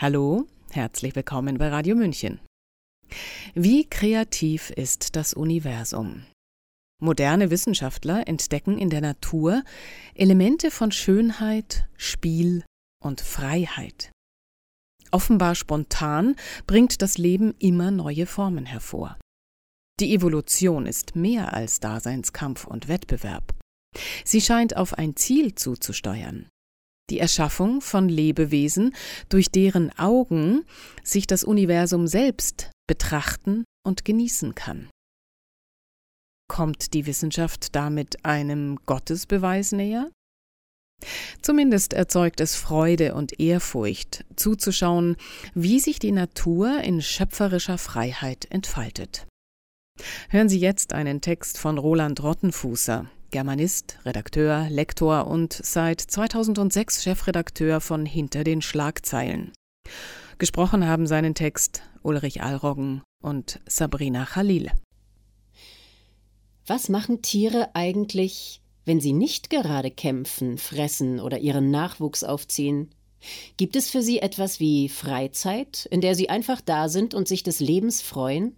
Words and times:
Hallo, 0.00 0.46
herzlich 0.70 1.16
willkommen 1.16 1.58
bei 1.58 1.70
Radio 1.70 1.96
München. 1.96 2.38
Wie 3.56 3.84
kreativ 3.84 4.70
ist 4.70 5.16
das 5.16 5.34
Universum? 5.34 6.24
Moderne 7.02 7.50
Wissenschaftler 7.50 8.28
entdecken 8.28 8.78
in 8.78 8.90
der 8.90 9.00
Natur 9.00 9.64
Elemente 10.14 10.70
von 10.70 10.92
Schönheit, 10.92 11.88
Spiel 11.96 12.64
und 13.04 13.20
Freiheit. 13.20 14.12
Offenbar 15.10 15.56
spontan 15.56 16.36
bringt 16.68 17.02
das 17.02 17.18
Leben 17.18 17.56
immer 17.58 17.90
neue 17.90 18.26
Formen 18.26 18.66
hervor. 18.66 19.18
Die 19.98 20.14
Evolution 20.14 20.86
ist 20.86 21.16
mehr 21.16 21.54
als 21.54 21.80
Daseinskampf 21.80 22.68
und 22.68 22.86
Wettbewerb. 22.86 23.52
Sie 24.24 24.42
scheint 24.42 24.76
auf 24.76 24.94
ein 24.94 25.16
Ziel 25.16 25.56
zuzusteuern, 25.56 26.48
die 27.10 27.18
Erschaffung 27.18 27.80
von 27.80 28.08
Lebewesen, 28.08 28.94
durch 29.28 29.50
deren 29.50 29.96
Augen 29.98 30.64
sich 31.02 31.26
das 31.26 31.44
Universum 31.44 32.06
selbst 32.06 32.70
betrachten 32.86 33.64
und 33.86 34.04
genießen 34.04 34.54
kann. 34.54 34.88
Kommt 36.48 36.94
die 36.94 37.06
Wissenschaft 37.06 37.74
damit 37.74 38.24
einem 38.24 38.78
Gottesbeweis 38.86 39.72
näher? 39.72 40.10
Zumindest 41.42 41.92
erzeugt 41.92 42.40
es 42.40 42.56
Freude 42.56 43.14
und 43.14 43.38
Ehrfurcht, 43.38 44.24
zuzuschauen, 44.34 45.16
wie 45.54 45.78
sich 45.78 45.98
die 45.98 46.12
Natur 46.12 46.80
in 46.82 47.00
schöpferischer 47.00 47.78
Freiheit 47.78 48.50
entfaltet. 48.50 49.26
Hören 50.28 50.48
Sie 50.48 50.58
jetzt 50.58 50.92
einen 50.92 51.20
Text 51.20 51.58
von 51.58 51.78
Roland 51.78 52.22
Rottenfußer, 52.22 53.08
Germanist, 53.30 53.98
Redakteur, 54.04 54.68
Lektor 54.70 55.26
und 55.26 55.52
seit 55.52 56.00
2006 56.00 57.02
Chefredakteur 57.02 57.80
von 57.80 58.06
Hinter 58.06 58.42
den 58.42 58.62
Schlagzeilen. 58.62 59.52
Gesprochen 60.38 60.86
haben 60.86 61.06
seinen 61.06 61.34
Text 61.34 61.82
Ulrich 62.02 62.42
Alroggen 62.42 63.02
und 63.22 63.60
Sabrina 63.66 64.24
Khalil. 64.24 64.70
Was 66.66 66.88
machen 66.88 67.22
Tiere 67.22 67.74
eigentlich, 67.74 68.62
wenn 68.84 69.00
sie 69.00 69.12
nicht 69.12 69.50
gerade 69.50 69.90
kämpfen, 69.90 70.58
fressen 70.58 71.20
oder 71.20 71.38
ihren 71.38 71.70
Nachwuchs 71.70 72.24
aufziehen? 72.24 72.90
Gibt 73.56 73.76
es 73.76 73.90
für 73.90 74.02
sie 74.02 74.20
etwas 74.20 74.60
wie 74.60 74.88
Freizeit, 74.88 75.86
in 75.90 76.00
der 76.00 76.14
sie 76.14 76.30
einfach 76.30 76.60
da 76.60 76.88
sind 76.88 77.14
und 77.14 77.28
sich 77.28 77.42
des 77.42 77.60
Lebens 77.60 78.00
freuen? 78.00 78.56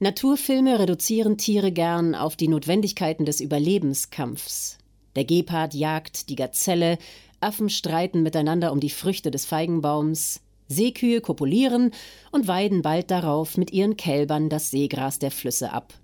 Naturfilme 0.00 0.78
reduzieren 0.78 1.38
Tiere 1.38 1.72
gern 1.72 2.14
auf 2.14 2.36
die 2.36 2.48
Notwendigkeiten 2.48 3.24
des 3.24 3.40
Überlebenskampfs. 3.40 4.78
Der 5.14 5.24
Gepard 5.24 5.74
jagt 5.74 6.28
die 6.28 6.36
Gazelle, 6.36 6.98
Affen 7.40 7.68
streiten 7.68 8.22
miteinander 8.22 8.72
um 8.72 8.80
die 8.80 8.90
Früchte 8.90 9.30
des 9.30 9.44
Feigenbaums, 9.44 10.40
Seekühe 10.68 11.20
kopulieren 11.20 11.90
und 12.30 12.48
weiden 12.48 12.82
bald 12.82 13.10
darauf 13.10 13.58
mit 13.58 13.72
ihren 13.72 13.96
Kälbern 13.96 14.48
das 14.48 14.70
Seegras 14.70 15.18
der 15.18 15.30
Flüsse 15.30 15.72
ab. 15.72 15.94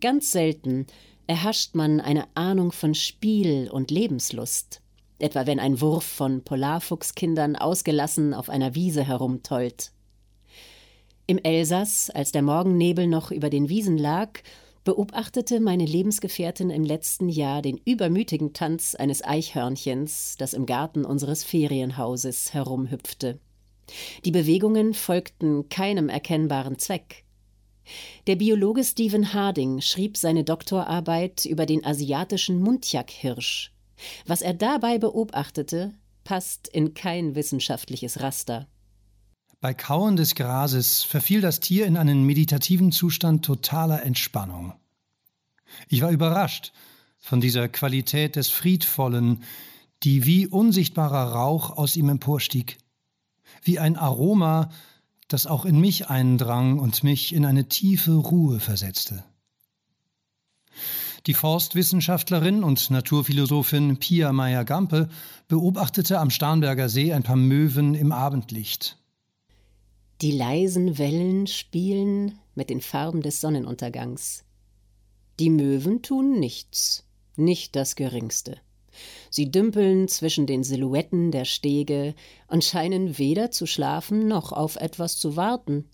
Ganz 0.00 0.32
selten 0.32 0.86
erhascht 1.26 1.74
man 1.74 2.00
eine 2.00 2.26
Ahnung 2.34 2.72
von 2.72 2.94
Spiel 2.94 3.70
und 3.70 3.90
Lebenslust, 3.90 4.80
etwa 5.18 5.46
wenn 5.46 5.60
ein 5.60 5.80
Wurf 5.80 6.04
von 6.04 6.42
Polarfuchskindern 6.42 7.56
ausgelassen 7.56 8.34
auf 8.34 8.50
einer 8.50 8.74
Wiese 8.74 9.04
herumtollt. 9.04 9.92
Im 11.26 11.38
Elsass, 11.38 12.10
als 12.10 12.32
der 12.32 12.42
Morgennebel 12.42 13.06
noch 13.06 13.30
über 13.30 13.48
den 13.48 13.70
Wiesen 13.70 13.96
lag, 13.96 14.40
beobachtete 14.84 15.58
meine 15.60 15.86
Lebensgefährtin 15.86 16.68
im 16.68 16.84
letzten 16.84 17.30
Jahr 17.30 17.62
den 17.62 17.78
übermütigen 17.78 18.52
Tanz 18.52 18.94
eines 18.94 19.24
Eichhörnchens, 19.24 20.36
das 20.38 20.52
im 20.52 20.66
Garten 20.66 21.06
unseres 21.06 21.42
Ferienhauses 21.42 22.52
herumhüpfte. 22.52 23.38
Die 24.26 24.30
Bewegungen 24.30 24.92
folgten 24.92 25.70
keinem 25.70 26.10
erkennbaren 26.10 26.78
Zweck. 26.78 27.24
Der 28.26 28.36
Biologe 28.36 28.84
Stephen 28.84 29.32
Harding 29.32 29.80
schrieb 29.80 30.18
seine 30.18 30.44
Doktorarbeit 30.44 31.46
über 31.46 31.64
den 31.64 31.84
asiatischen 31.84 32.60
Muntjakhirsch. 32.60 33.72
Was 34.26 34.42
er 34.42 34.54
dabei 34.54 34.98
beobachtete, 34.98 35.94
passt 36.24 36.68
in 36.68 36.92
kein 36.92 37.34
wissenschaftliches 37.34 38.20
Raster. 38.20 38.66
Bei 39.64 39.72
Kauen 39.72 40.16
des 40.16 40.34
Grases 40.34 41.04
verfiel 41.04 41.40
das 41.40 41.58
Tier 41.58 41.86
in 41.86 41.96
einen 41.96 42.24
meditativen 42.24 42.92
Zustand 42.92 43.46
totaler 43.46 44.02
Entspannung. 44.02 44.74
Ich 45.88 46.02
war 46.02 46.10
überrascht 46.10 46.74
von 47.18 47.40
dieser 47.40 47.70
Qualität 47.70 48.36
des 48.36 48.50
Friedvollen, 48.50 49.42
die 50.02 50.26
wie 50.26 50.46
unsichtbarer 50.46 51.32
Rauch 51.32 51.70
aus 51.70 51.96
ihm 51.96 52.10
emporstieg, 52.10 52.76
wie 53.62 53.78
ein 53.78 53.96
Aroma, 53.96 54.68
das 55.28 55.46
auch 55.46 55.64
in 55.64 55.80
mich 55.80 56.10
eindrang 56.10 56.78
und 56.78 57.02
mich 57.02 57.32
in 57.34 57.46
eine 57.46 57.66
tiefe 57.66 58.12
Ruhe 58.12 58.60
versetzte. 58.60 59.24
Die 61.26 61.32
Forstwissenschaftlerin 61.32 62.64
und 62.64 62.90
Naturphilosophin 62.90 63.96
Pia 63.96 64.30
Meyer-Gampe 64.30 65.08
beobachtete 65.48 66.18
am 66.18 66.28
Starnberger 66.28 66.90
See 66.90 67.14
ein 67.14 67.22
paar 67.22 67.36
Möwen 67.36 67.94
im 67.94 68.12
Abendlicht. 68.12 68.98
Die 70.20 70.30
leisen 70.30 70.98
Wellen 70.98 71.46
spielen 71.46 72.38
mit 72.54 72.70
den 72.70 72.80
Farben 72.80 73.22
des 73.22 73.40
Sonnenuntergangs. 73.40 74.44
Die 75.40 75.50
Möwen 75.50 76.02
tun 76.02 76.38
nichts, 76.38 77.04
nicht 77.36 77.74
das 77.74 77.96
geringste. 77.96 78.58
Sie 79.28 79.50
dümpeln 79.50 80.06
zwischen 80.06 80.46
den 80.46 80.62
Silhouetten 80.62 81.32
der 81.32 81.44
Stege 81.44 82.14
und 82.46 82.62
scheinen 82.62 83.18
weder 83.18 83.50
zu 83.50 83.66
schlafen 83.66 84.28
noch 84.28 84.52
auf 84.52 84.76
etwas 84.76 85.16
zu 85.16 85.34
warten. 85.34 85.86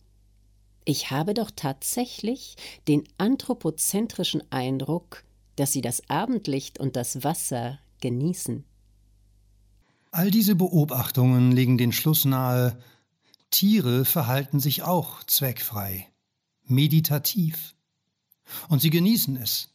Ich 0.84 1.10
habe 1.10 1.32
doch 1.32 1.50
tatsächlich 1.54 2.56
den 2.88 3.04
anthropozentrischen 3.16 4.42
Eindruck, 4.50 5.24
dass 5.56 5.72
sie 5.72 5.80
das 5.80 6.08
Abendlicht 6.10 6.78
und 6.78 6.96
das 6.96 7.24
Wasser 7.24 7.78
genießen. 8.00 8.64
All 10.12 10.30
diese 10.30 10.56
Beobachtungen 10.56 11.52
legen 11.52 11.78
den 11.78 11.92
Schluss 11.92 12.24
nahe, 12.24 12.76
Tiere 13.50 14.04
verhalten 14.04 14.60
sich 14.60 14.82
auch 14.82 15.24
zweckfrei, 15.24 16.08
meditativ. 16.64 17.74
Und 18.68 18.80
sie 18.80 18.90
genießen 18.90 19.36
es. 19.36 19.68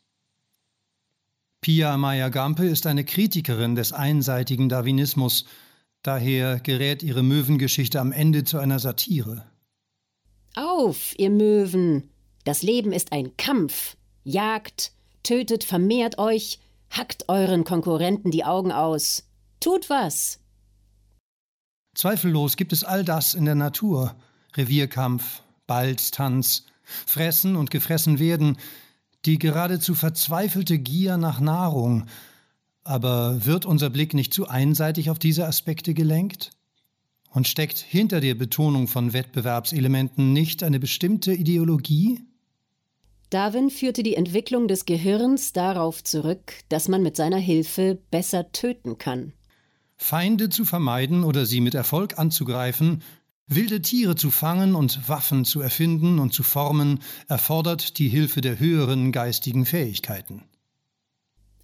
Pia 1.62 1.98
Meyer-Gampe 1.98 2.66
ist 2.68 2.86
eine 2.86 3.04
Kritikerin 3.04 3.76
des 3.76 3.92
einseitigen 3.92 4.70
Darwinismus, 4.70 5.46
daher 6.04 6.60
gerät 6.60 7.02
ihre 7.04 7.24
Möwengeschichte 7.24 8.00
am 8.00 8.12
Ende 8.12 8.44
zu 8.44 8.60
einer 8.60 8.80
Satire. 8.80 9.46
Auf, 10.56 11.18
ihr 11.18 11.32
Möwen! 11.32 12.12
Das 12.44 12.62
Leben 12.62 12.94
ist 12.94 13.12
ein 13.12 13.36
Kampf. 13.38 13.98
Jagt, 14.24 14.94
tötet, 15.24 15.64
vermehrt 15.64 16.20
euch, 16.20 16.60
hackt 16.92 17.28
euren 17.28 17.64
Konkurrenten 17.64 18.32
die 18.32 18.46
Augen 18.46 18.72
aus. 18.72 19.28
Tut 19.60 19.90
was! 19.90 20.40
Zweifellos 21.96 22.58
gibt 22.58 22.74
es 22.74 22.84
all 22.84 23.04
das 23.04 23.34
in 23.34 23.46
der 23.46 23.56
Natur. 23.56 24.16
Revierkampf, 24.56 25.42
Balztanz, 25.66 26.66
Fressen 26.84 27.56
und 27.56 27.72
gefressen 27.72 28.20
werden, 28.20 28.58
die 29.26 29.40
geradezu 29.40 29.96
verzweifelte 29.96 30.78
Gier 30.78 31.18
nach 31.18 31.40
Nahrung. 31.40 32.06
Aber 32.84 33.46
wird 33.46 33.66
unser 33.66 33.90
Blick 33.90 34.14
nicht 34.14 34.34
zu 34.34 34.48
einseitig 34.48 35.10
auf 35.10 35.18
diese 35.18 35.48
Aspekte 35.48 35.94
gelenkt? 35.94 36.52
Und 37.32 37.48
steckt 37.48 37.80
hinter 37.80 38.22
der 38.22 38.36
Betonung 38.36 38.88
von 38.88 39.12
Wettbewerbselementen 39.14 40.32
nicht 40.32 40.64
eine 40.64 40.80
bestimmte 40.80 41.34
Ideologie? 41.34 42.22
Darwin 43.30 43.70
führte 43.70 44.04
die 44.04 44.16
Entwicklung 44.16 44.68
des 44.68 44.86
Gehirns 44.86 45.52
darauf 45.52 46.04
zurück, 46.04 46.54
dass 46.70 46.88
man 46.88 47.02
mit 47.02 47.16
seiner 47.16 47.40
Hilfe 47.40 47.98
besser 48.12 48.52
töten 48.52 48.98
kann. 48.98 49.34
Feinde 49.98 50.50
zu 50.50 50.66
vermeiden 50.66 51.24
oder 51.24 51.46
sie 51.46 51.62
mit 51.62 51.74
Erfolg 51.74 52.20
anzugreifen, 52.20 53.02
wilde 53.48 53.82
Tiere 53.82 54.16
zu 54.16 54.32
fangen 54.32 54.76
und 54.76 55.08
Waffen 55.08 55.46
zu 55.46 55.62
erfinden 55.62 56.20
und 56.20 56.34
zu 56.34 56.44
formen, 56.44 57.00
erfordert 57.28 57.98
die 58.00 58.10
Hilfe 58.10 58.42
der 58.42 58.60
höheren 58.60 59.12
geistigen 59.12 59.66
Fähigkeiten. 59.66 60.44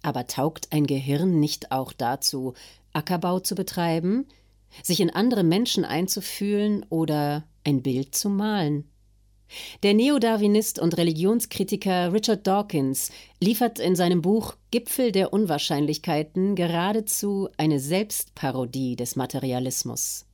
Aber 0.02 0.26
taugt 0.26 0.72
ein 0.72 0.86
Gehirn 0.86 1.40
nicht 1.40 1.72
auch 1.72 1.92
dazu, 1.92 2.54
Ackerbau 2.92 3.40
zu 3.40 3.54
betreiben, 3.54 4.26
sich 4.82 5.00
in 5.00 5.10
andere 5.10 5.44
Menschen 5.44 5.84
einzufühlen 5.84 6.84
oder 6.88 7.44
ein 7.64 7.82
Bild 7.82 8.14
zu 8.14 8.28
malen? 8.28 8.84
Der 9.82 9.94
Neodarwinist 9.94 10.78
und 10.78 10.96
Religionskritiker 10.96 12.12
Richard 12.12 12.46
Dawkins 12.46 13.10
liefert 13.40 13.78
in 13.78 13.96
seinem 13.96 14.22
Buch 14.22 14.56
Gipfel 14.70 15.12
der 15.12 15.32
Unwahrscheinlichkeiten 15.32 16.54
geradezu 16.54 17.48
eine 17.56 17.80
Selbstparodie 17.80 18.96
des 18.96 19.16
Materialismus. 19.16 20.26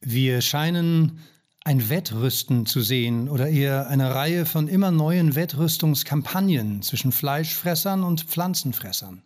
Wir 0.00 0.40
scheinen 0.40 1.20
ein 1.62 1.90
Wettrüsten 1.90 2.64
zu 2.64 2.80
sehen 2.80 3.28
oder 3.28 3.48
eher 3.48 3.88
eine 3.88 4.14
Reihe 4.14 4.46
von 4.46 4.66
immer 4.66 4.90
neuen 4.90 5.34
Wettrüstungskampagnen 5.34 6.80
zwischen 6.82 7.12
Fleischfressern 7.12 8.02
und 8.02 8.22
Pflanzenfressern. 8.22 9.22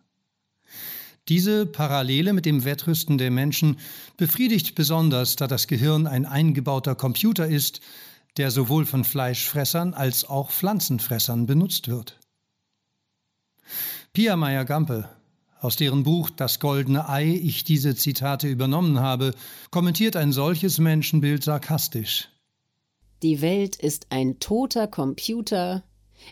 Diese 1.27 1.65
Parallele 1.65 2.33
mit 2.33 2.45
dem 2.45 2.65
Wettrüsten 2.65 3.17
der 3.17 3.31
Menschen 3.31 3.79
befriedigt 4.17 4.75
besonders, 4.75 5.35
da 5.35 5.47
das 5.47 5.65
Gehirn 5.67 6.05
ein 6.05 6.25
eingebauter 6.25 6.93
Computer 6.93 7.47
ist, 7.47 7.81
der 8.37 8.51
sowohl 8.51 8.85
von 8.85 9.03
Fleischfressern 9.03 9.93
als 9.93 10.25
auch 10.25 10.51
Pflanzenfressern 10.51 11.45
benutzt 11.45 11.87
wird. 11.87 12.19
Pia 14.13 14.35
Meyer-Gampe, 14.35 15.09
aus 15.59 15.75
deren 15.75 16.03
Buch 16.03 16.29
Das 16.29 16.59
goldene 16.59 17.09
Ei 17.09 17.39
ich 17.41 17.63
diese 17.63 17.95
Zitate 17.95 18.47
übernommen 18.47 18.99
habe, 18.99 19.33
kommentiert 19.71 20.15
ein 20.15 20.31
solches 20.31 20.77
Menschenbild 20.77 21.43
sarkastisch. 21.43 22.29
Die 23.23 23.41
Welt 23.41 23.75
ist 23.75 24.07
ein 24.11 24.39
toter 24.39 24.87
Computer, 24.87 25.83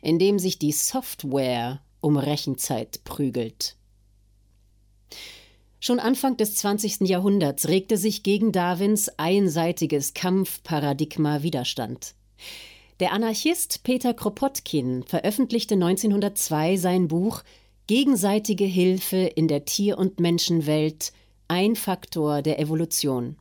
in 0.01 0.19
dem 0.19 0.39
sich 0.39 0.59
die 0.59 0.71
Software 0.71 1.81
um 2.01 2.17
Rechenzeit 2.17 3.03
prügelt. 3.03 3.77
Schon 5.85 5.99
Anfang 5.99 6.37
des 6.37 6.55
20. 6.55 7.01
Jahrhunderts 7.09 7.67
regte 7.67 7.97
sich 7.97 8.23
gegen 8.23 8.53
Darwins 8.53 9.11
einseitiges 9.17 10.13
Kampfparadigma 10.13 11.43
Widerstand. 11.43 12.15
Der 13.01 13.11
Anarchist 13.11 13.83
Peter 13.83 14.13
Kropotkin 14.13 15.03
veröffentlichte 15.03 15.73
1902 15.73 16.77
sein 16.77 17.09
Buch 17.09 17.43
Gegenseitige 17.87 18.63
Hilfe 18.63 19.17
in 19.17 19.49
der 19.49 19.65
Tier- 19.65 19.97
und 19.97 20.21
Menschenwelt 20.21 21.11
ein 21.49 21.75
Faktor 21.75 22.41
der 22.41 22.59
Evolution. 22.61 23.35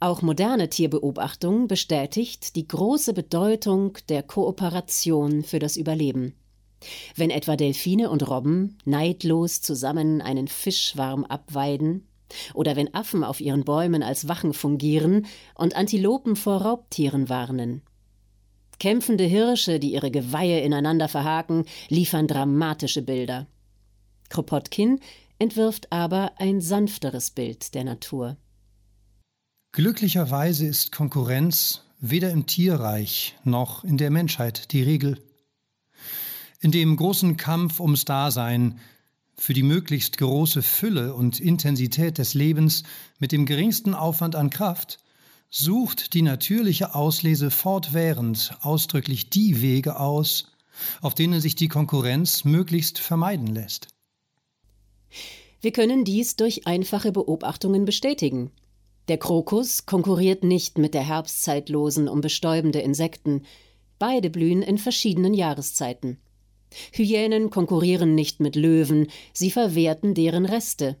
Auch 0.00 0.20
moderne 0.20 0.68
Tierbeobachtung 0.68 1.68
bestätigt 1.68 2.54
die 2.54 2.68
große 2.68 3.14
Bedeutung 3.14 3.96
der 4.10 4.22
Kooperation 4.22 5.42
für 5.42 5.58
das 5.58 5.78
Überleben. 5.78 6.34
Wenn 7.16 7.30
etwa 7.30 7.56
Delfine 7.56 8.10
und 8.10 8.28
Robben 8.28 8.78
neidlos 8.84 9.60
zusammen 9.60 10.20
einen 10.20 10.48
Fischschwarm 10.48 11.24
abweiden, 11.24 12.08
oder 12.54 12.76
wenn 12.76 12.92
Affen 12.94 13.24
auf 13.24 13.40
ihren 13.40 13.64
Bäumen 13.64 14.02
als 14.02 14.28
Wachen 14.28 14.52
fungieren 14.52 15.26
und 15.54 15.76
Antilopen 15.76 16.36
vor 16.36 16.62
Raubtieren 16.62 17.28
warnen. 17.28 17.82
Kämpfende 18.78 19.24
Hirsche, 19.24 19.80
die 19.80 19.92
ihre 19.92 20.10
Geweihe 20.10 20.60
ineinander 20.60 21.08
verhaken, 21.08 21.64
liefern 21.88 22.28
dramatische 22.28 23.02
Bilder. 23.02 23.46
Kropotkin 24.28 25.00
entwirft 25.38 25.90
aber 25.92 26.32
ein 26.36 26.60
sanfteres 26.60 27.30
Bild 27.30 27.74
der 27.74 27.84
Natur. 27.84 28.36
Glücklicherweise 29.72 30.66
ist 30.66 30.92
Konkurrenz 30.92 31.82
weder 32.00 32.30
im 32.30 32.46
Tierreich 32.46 33.36
noch 33.44 33.84
in 33.84 33.96
der 33.96 34.10
Menschheit 34.10 34.72
die 34.72 34.82
Regel. 34.82 35.18
In 36.60 36.72
dem 36.72 36.96
großen 36.96 37.36
Kampf 37.36 37.78
ums 37.78 38.04
Dasein, 38.04 38.80
für 39.36 39.52
die 39.52 39.62
möglichst 39.62 40.18
große 40.18 40.62
Fülle 40.62 41.14
und 41.14 41.38
Intensität 41.38 42.18
des 42.18 42.34
Lebens 42.34 42.82
mit 43.20 43.30
dem 43.30 43.46
geringsten 43.46 43.94
Aufwand 43.94 44.34
an 44.34 44.50
Kraft, 44.50 44.98
sucht 45.50 46.14
die 46.14 46.22
natürliche 46.22 46.96
Auslese 46.96 47.52
fortwährend 47.52 48.56
ausdrücklich 48.60 49.30
die 49.30 49.62
Wege 49.62 50.00
aus, 50.00 50.50
auf 51.00 51.14
denen 51.14 51.40
sich 51.40 51.54
die 51.54 51.68
Konkurrenz 51.68 52.44
möglichst 52.44 52.98
vermeiden 52.98 53.46
lässt. 53.46 53.86
Wir 55.60 55.70
können 55.72 56.04
dies 56.04 56.34
durch 56.34 56.66
einfache 56.66 57.12
Beobachtungen 57.12 57.84
bestätigen. 57.84 58.50
Der 59.06 59.18
Krokus 59.18 59.86
konkurriert 59.86 60.42
nicht 60.42 60.76
mit 60.76 60.92
der 60.92 61.06
herbstzeitlosen 61.06 62.08
um 62.08 62.20
bestäubende 62.20 62.80
Insekten. 62.80 63.44
Beide 64.00 64.28
blühen 64.28 64.62
in 64.62 64.78
verschiedenen 64.78 65.34
Jahreszeiten. 65.34 66.18
Hyänen 66.92 67.50
konkurrieren 67.50 68.14
nicht 68.14 68.40
mit 68.40 68.56
Löwen, 68.56 69.08
sie 69.32 69.50
verwerten 69.50 70.14
deren 70.14 70.44
Reste. 70.44 70.96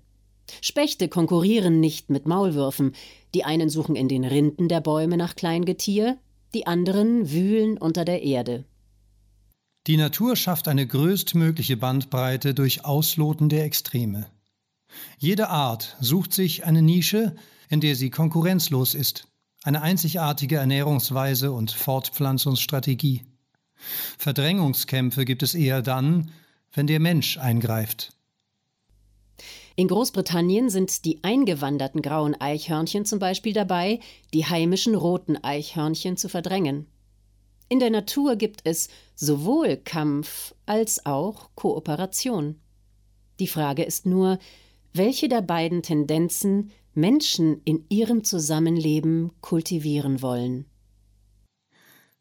Spechte 0.62 1.08
konkurrieren 1.08 1.80
nicht 1.80 2.10
mit 2.10 2.26
Maulwürfen, 2.26 2.92
die 3.34 3.44
einen 3.44 3.68
suchen 3.68 3.96
in 3.96 4.08
den 4.08 4.24
Rinden 4.24 4.68
der 4.68 4.80
Bäume 4.80 5.16
nach 5.16 5.36
Kleingetier, 5.36 6.18
die 6.54 6.66
anderen 6.66 7.30
wühlen 7.30 7.76
unter 7.78 8.04
der 8.04 8.22
Erde. 8.22 8.64
Die 9.86 9.96
Natur 9.96 10.36
schafft 10.36 10.68
eine 10.68 10.86
größtmögliche 10.86 11.76
Bandbreite 11.76 12.54
durch 12.54 12.84
Ausloten 12.84 13.48
der 13.48 13.64
Extreme. 13.64 14.26
Jede 15.18 15.48
Art 15.48 15.96
sucht 16.00 16.32
sich 16.32 16.64
eine 16.64 16.82
Nische, 16.82 17.36
in 17.68 17.80
der 17.80 17.94
sie 17.94 18.10
konkurrenzlos 18.10 18.94
ist, 18.94 19.28
eine 19.62 19.82
einzigartige 19.82 20.56
Ernährungsweise 20.56 21.52
und 21.52 21.70
Fortpflanzungsstrategie. 21.70 23.24
Verdrängungskämpfe 24.18 25.24
gibt 25.24 25.42
es 25.42 25.54
eher 25.54 25.82
dann, 25.82 26.30
wenn 26.72 26.86
der 26.86 27.00
Mensch 27.00 27.38
eingreift. 27.38 28.12
In 29.76 29.86
Großbritannien 29.86 30.70
sind 30.70 31.04
die 31.04 31.22
eingewanderten 31.22 32.02
grauen 32.02 32.34
Eichhörnchen 32.34 33.04
zum 33.04 33.20
Beispiel 33.20 33.52
dabei, 33.52 34.00
die 34.34 34.44
heimischen 34.44 34.96
roten 34.96 35.36
Eichhörnchen 35.36 36.16
zu 36.16 36.28
verdrängen. 36.28 36.86
In 37.68 37.78
der 37.78 37.90
Natur 37.90 38.34
gibt 38.36 38.62
es 38.64 38.88
sowohl 39.14 39.76
Kampf 39.76 40.54
als 40.66 41.06
auch 41.06 41.50
Kooperation. 41.54 42.56
Die 43.38 43.46
Frage 43.46 43.84
ist 43.84 44.04
nur, 44.04 44.38
welche 44.92 45.28
der 45.28 45.42
beiden 45.42 45.82
Tendenzen 45.82 46.72
Menschen 46.94 47.60
in 47.64 47.84
ihrem 47.88 48.24
Zusammenleben 48.24 49.30
kultivieren 49.42 50.22
wollen. 50.22 50.64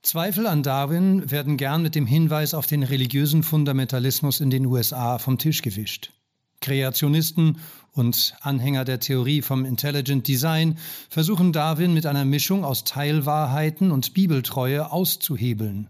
Zweifel 0.07 0.48
an 0.48 0.63
Darwin 0.63 1.30
werden 1.31 1.57
gern 1.57 1.81
mit 1.81 1.94
dem 1.94 2.06
Hinweis 2.06 2.54
auf 2.54 2.65
den 2.65 2.83
religiösen 2.83 3.44
Fundamentalismus 3.44 4.39
in 4.39 4.50
den 4.50 4.65
USA 4.65 5.18
vom 5.18 5.38
Tisch 5.38 5.62
gewischt. 5.62 6.13
Kreationisten 6.62 7.59
und 7.92 8.33
Anhänger 8.39 8.86
der 8.86 9.01
Theorie 9.01 9.42
vom 9.42 9.65
Intelligent 9.65 10.25
Design 10.25 10.77
versuchen 11.09 11.51
Darwin 11.51 11.94
mit 11.94 12.06
einer 12.06 12.24
Mischung 12.24 12.63
aus 12.63 12.86
Teilwahrheiten 12.86 13.92
und 13.92 14.13
Bibeltreue 14.13 14.94
auszuhebeln. 14.94 15.89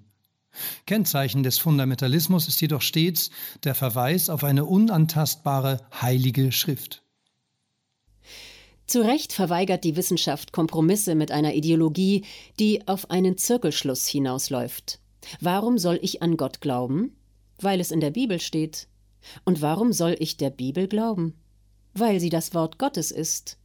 Kennzeichen 0.87 1.43
des 1.43 1.59
Fundamentalismus 1.59 2.47
ist 2.47 2.59
jedoch 2.59 2.81
stets 2.81 3.29
der 3.65 3.75
Verweis 3.75 4.31
auf 4.31 4.43
eine 4.43 4.65
unantastbare 4.65 5.81
heilige 6.01 6.51
Schrift. 6.51 7.03
Zu 8.87 9.01
Recht 9.01 9.33
verweigert 9.33 9.83
die 9.83 9.97
Wissenschaft 9.97 10.53
Kompromisse 10.53 11.13
mit 11.13 11.29
einer 11.29 11.53
Ideologie, 11.53 12.23
die 12.57 12.87
auf 12.87 13.11
einen 13.11 13.37
Zirkelschluss 13.37 14.07
hinausläuft. 14.07 14.99
Warum 15.41 15.77
soll 15.77 15.99
ich 16.01 16.21
an 16.21 16.37
Gott 16.37 16.61
glauben? 16.61 17.13
Weil 17.59 17.81
es 17.81 17.91
in 17.91 17.99
der 17.99 18.11
Bibel 18.11 18.39
steht. 18.39 18.87
Und 19.43 19.61
warum 19.61 19.91
soll 19.91 20.15
ich 20.19 20.37
der 20.37 20.51
Bibel 20.51 20.87
glauben? 20.87 21.35
Weil 21.93 22.21
sie 22.21 22.29
das 22.29 22.53
Wort 22.53 22.79
Gottes 22.79 23.11
ist. 23.11 23.57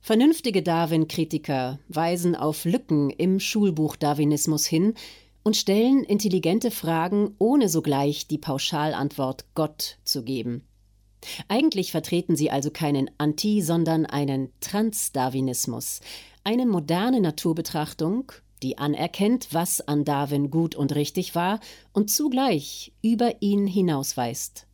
Vernünftige 0.00 0.62
Darwin-Kritiker 0.62 1.80
weisen 1.88 2.36
auf 2.36 2.64
Lücken 2.64 3.10
im 3.10 3.40
Schulbuch 3.40 3.96
Darwinismus 3.96 4.66
hin 4.66 4.94
und 5.42 5.56
stellen 5.56 6.04
intelligente 6.04 6.70
Fragen, 6.70 7.34
ohne 7.38 7.68
sogleich 7.68 8.28
die 8.28 8.38
Pauschalantwort 8.38 9.46
Gott 9.56 9.98
zu 10.04 10.22
geben. 10.22 10.64
Eigentlich 11.48 11.92
vertreten 11.92 12.36
sie 12.36 12.50
also 12.50 12.70
keinen 12.70 13.10
Anti-, 13.18 13.62
sondern 13.62 14.06
einen 14.06 14.50
Transdarwinismus, 14.60 16.00
eine 16.44 16.66
moderne 16.66 17.20
Naturbetrachtung, 17.20 18.32
die 18.62 18.78
anerkennt, 18.78 19.48
was 19.52 19.80
an 19.80 20.04
Darwin 20.04 20.50
gut 20.50 20.74
und 20.74 20.94
richtig 20.94 21.34
war 21.34 21.60
und 21.92 22.10
zugleich 22.10 22.92
über 23.02 23.42
ihn 23.42 23.66
hinausweist. 23.66 24.66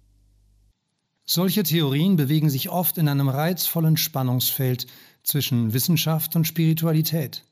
Solche 1.24 1.62
Theorien 1.62 2.16
bewegen 2.16 2.48
sich 2.48 2.70
oft 2.70 2.96
in 2.96 3.08
einem 3.08 3.28
reizvollen 3.28 3.98
Spannungsfeld 3.98 4.86
zwischen 5.22 5.74
Wissenschaft 5.74 6.36
und 6.36 6.46
Spiritualität. 6.46 7.44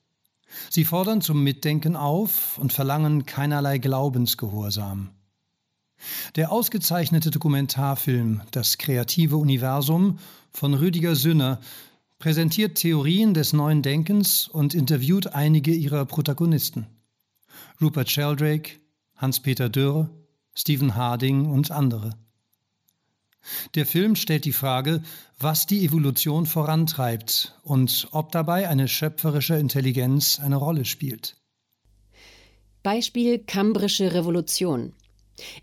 Sie 0.70 0.84
fordern 0.84 1.20
zum 1.20 1.42
Mitdenken 1.42 1.96
auf 1.96 2.56
und 2.58 2.72
verlangen 2.72 3.26
keinerlei 3.26 3.78
Glaubensgehorsam. 3.78 5.10
Der 6.34 6.52
ausgezeichnete 6.52 7.30
Dokumentarfilm 7.30 8.42
Das 8.50 8.78
kreative 8.78 9.36
Universum 9.36 10.18
von 10.50 10.74
Rüdiger 10.74 11.14
Sünner 11.14 11.60
präsentiert 12.18 12.76
Theorien 12.76 13.34
des 13.34 13.52
neuen 13.52 13.82
Denkens 13.82 14.48
und 14.48 14.74
interviewt 14.74 15.28
einige 15.28 15.72
ihrer 15.72 16.04
Protagonisten. 16.06 16.86
Rupert 17.80 18.10
Sheldrake, 18.10 18.72
Hans-Peter 19.16 19.68
Dürr, 19.68 20.10
Stephen 20.54 20.94
Harding 20.94 21.46
und 21.46 21.70
andere. 21.70 22.10
Der 23.74 23.86
Film 23.86 24.16
stellt 24.16 24.44
die 24.44 24.52
Frage, 24.52 25.02
was 25.38 25.66
die 25.66 25.84
Evolution 25.84 26.46
vorantreibt 26.46 27.58
und 27.62 28.08
ob 28.10 28.32
dabei 28.32 28.68
eine 28.68 28.88
schöpferische 28.88 29.56
Intelligenz 29.56 30.40
eine 30.40 30.56
Rolle 30.56 30.84
spielt. 30.84 31.36
Beispiel 32.82 33.38
Kambrische 33.38 34.14
Revolution. 34.14 34.92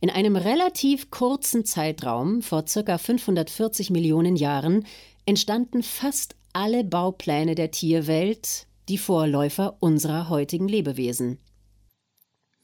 In 0.01 0.09
einem 0.09 0.35
relativ 0.35 1.09
kurzen 1.09 1.65
Zeitraum, 1.65 2.41
vor 2.41 2.63
ca. 2.63 2.97
540 2.97 3.89
Millionen 3.89 4.35
Jahren, 4.35 4.85
entstanden 5.25 5.83
fast 5.83 6.35
alle 6.53 6.83
Baupläne 6.83 7.55
der 7.55 7.71
Tierwelt, 7.71 8.67
die 8.89 8.97
Vorläufer 8.97 9.77
unserer 9.79 10.29
heutigen 10.29 10.67
Lebewesen. 10.67 11.39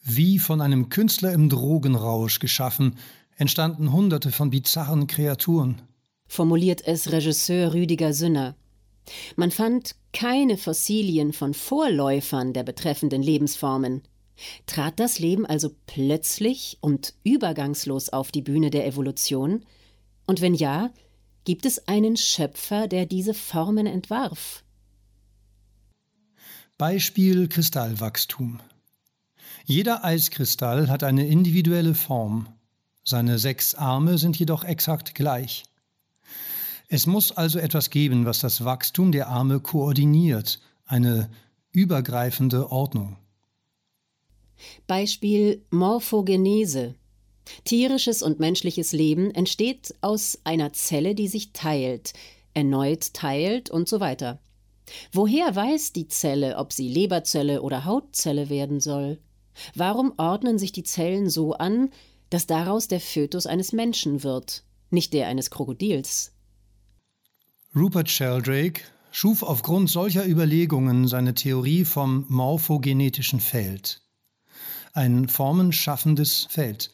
Wie 0.04 0.40
von 0.40 0.62
einem 0.62 0.90
Künstler 0.90 1.34
im 1.34 1.50
Drogenrausch 1.50 2.40
geschaffen, 2.40 2.96
entstanden 3.36 3.92
Hunderte 3.92 4.32
von 4.32 4.50
bizarren 4.50 5.08
Kreaturen. 5.08 5.82
Formuliert 6.28 6.86
es 6.86 7.12
Regisseur 7.12 7.74
Rüdiger 7.74 8.14
Sünner. 8.14 8.56
Man 9.36 9.52
fand 9.52 9.96
keine 10.14 10.58
Fossilien 10.58 11.34
von 11.34 11.54
Vorläufern 11.54 12.54
der 12.54 12.64
betreffenden 12.64 13.24
Lebensformen. 13.24 14.04
Trat 14.66 15.00
das 15.00 15.20
Leben 15.20 15.46
also 15.46 15.72
plötzlich 15.86 16.78
und 16.82 17.14
übergangslos 17.24 18.10
auf 18.10 18.32
die 18.32 18.42
Bühne 18.42 18.70
der 18.70 18.88
Evolution? 18.88 19.66
Und 20.26 20.42
wenn 20.42 20.54
ja, 20.54 20.92
gibt 21.44 21.66
es 21.66 21.88
einen 21.88 22.18
Schöpfer, 22.18 22.88
der 22.88 23.06
diese 23.06 23.34
Formen 23.34 23.88
entwarf? 23.88 24.64
Beispiel 26.78 27.48
Kristallwachstum. 27.48 28.62
Jeder 29.66 30.04
Eiskristall 30.04 30.90
hat 30.90 31.04
eine 31.04 31.28
individuelle 31.28 31.94
Form. 31.94 32.48
Seine 33.04 33.38
sechs 33.38 33.76
Arme 33.76 34.18
sind 34.18 34.38
jedoch 34.40 34.64
exakt 34.64 35.14
gleich. 35.16 35.64
Es 36.88 37.06
muss 37.06 37.32
also 37.32 37.60
etwas 37.60 37.90
geben, 37.90 38.26
was 38.26 38.40
das 38.40 38.64
Wachstum 38.66 39.12
der 39.12 39.28
Arme 39.28 39.60
koordiniert, 39.60 40.60
eine 40.86 41.30
übergreifende 41.72 42.72
Ordnung. 42.72 43.18
Beispiel 44.88 45.64
Morphogenese. 45.70 46.96
Tierisches 47.64 48.22
und 48.22 48.40
menschliches 48.40 48.92
Leben 48.92 49.32
entsteht 49.32 49.96
aus 50.02 50.40
einer 50.44 50.74
Zelle, 50.74 51.16
die 51.16 51.28
sich 51.28 51.52
teilt, 51.52 52.14
erneut 52.54 53.14
teilt 53.14 53.70
und 53.70 53.88
so 53.88 54.00
weiter. 54.00 54.40
Woher 55.12 55.56
weiß 55.56 55.94
die 55.94 56.08
Zelle, 56.08 56.58
ob 56.58 56.74
sie 56.74 56.90
Leberzelle 56.90 57.62
oder 57.62 57.86
Hautzelle 57.86 58.50
werden 58.50 58.80
soll? 58.80 59.20
Warum 59.76 60.14
ordnen 60.18 60.58
sich 60.58 60.72
die 60.72 60.84
Zellen 60.84 61.30
so 61.30 61.54
an, 61.54 61.90
dass 62.30 62.48
daraus 62.48 62.88
der 62.88 63.00
Fötus 63.00 63.46
eines 63.46 63.74
Menschen 63.74 64.24
wird, 64.24 64.64
nicht 64.90 65.14
der 65.14 65.28
eines 65.28 65.50
Krokodils? 65.50 66.34
Rupert 67.76 68.10
Sheldrake 68.10 68.82
schuf 69.12 69.44
aufgrund 69.44 69.90
solcher 69.90 70.26
Überlegungen 70.26 71.08
seine 71.08 71.34
Theorie 71.34 71.86
vom 71.86 72.26
morphogenetischen 72.28 73.40
Feld. 73.40 74.02
Ein 74.94 75.28
formenschaffendes 75.28 76.48
Feld. 76.50 76.92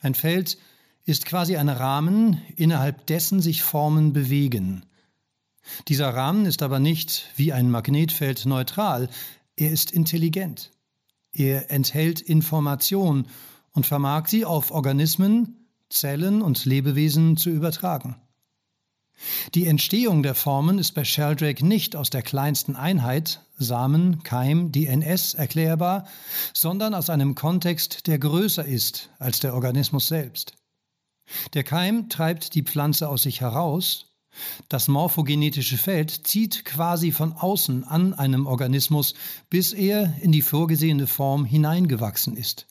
Ein 0.00 0.14
Feld 0.14 0.58
ist 1.04 1.26
quasi 1.26 1.56
ein 1.56 1.68
Rahmen, 1.68 2.40
innerhalb 2.56 3.06
dessen 3.06 3.40
sich 3.40 3.62
Formen 3.62 4.12
bewegen. 4.12 4.84
Dieser 5.88 6.08
Rahmen 6.08 6.46
ist 6.46 6.62
aber 6.62 6.78
nicht 6.78 7.30
wie 7.36 7.52
ein 7.52 7.70
Magnetfeld 7.70 8.46
neutral, 8.46 9.08
er 9.56 9.70
ist 9.70 9.90
intelligent. 9.90 10.70
Er 11.32 11.70
enthält 11.70 12.20
Information 12.20 13.26
und 13.72 13.86
vermag 13.86 14.28
sie 14.28 14.44
auf 14.44 14.70
Organismen, 14.70 15.68
Zellen 15.90 16.42
und 16.42 16.64
Lebewesen 16.64 17.36
zu 17.36 17.50
übertragen. 17.50 18.16
Die 19.54 19.66
Entstehung 19.66 20.22
der 20.22 20.34
Formen 20.34 20.78
ist 20.78 20.92
bei 20.92 21.04
Sheldrake 21.04 21.66
nicht 21.66 21.94
aus 21.96 22.10
der 22.10 22.22
kleinsten 22.22 22.76
Einheit, 22.76 23.44
Samen, 23.58 24.22
Keim, 24.22 24.72
DNS, 24.72 25.34
erklärbar, 25.34 26.06
sondern 26.54 26.94
aus 26.94 27.10
einem 27.10 27.34
Kontext, 27.34 28.06
der 28.06 28.18
größer 28.18 28.64
ist 28.64 29.10
als 29.18 29.40
der 29.40 29.54
Organismus 29.54 30.08
selbst. 30.08 30.54
Der 31.54 31.64
Keim 31.64 32.08
treibt 32.08 32.54
die 32.54 32.62
Pflanze 32.62 33.08
aus 33.08 33.22
sich 33.22 33.40
heraus, 33.40 34.06
das 34.68 34.88
morphogenetische 34.88 35.76
Feld 35.76 36.26
zieht 36.26 36.64
quasi 36.64 37.10
von 37.10 37.32
außen 37.32 37.84
an 37.84 38.14
einem 38.14 38.46
Organismus, 38.46 39.14
bis 39.48 39.72
er 39.72 40.14
in 40.20 40.32
die 40.32 40.42
vorgesehene 40.42 41.06
Form 41.06 41.44
hineingewachsen 41.44 42.36
ist. 42.36 42.66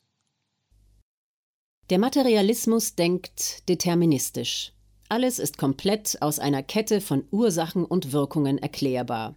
Der 1.90 2.00
Materialismus 2.00 2.96
denkt 2.96 3.68
deterministisch. 3.68 4.74
Alles 5.12 5.40
ist 5.40 5.58
komplett 5.58 6.22
aus 6.22 6.38
einer 6.38 6.62
Kette 6.62 7.02
von 7.02 7.24
Ursachen 7.32 7.84
und 7.84 8.12
Wirkungen 8.12 8.60
erklärbar. 8.60 9.36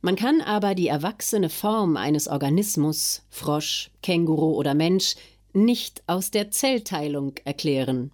Man 0.00 0.16
kann 0.16 0.40
aber 0.40 0.74
die 0.74 0.88
erwachsene 0.88 1.50
Form 1.50 1.98
eines 1.98 2.26
Organismus, 2.26 3.22
Frosch, 3.28 3.90
Känguru 4.02 4.54
oder 4.54 4.72
Mensch, 4.72 5.14
nicht 5.52 6.02
aus 6.06 6.30
der 6.30 6.50
Zellteilung 6.50 7.34
erklären. 7.44 8.12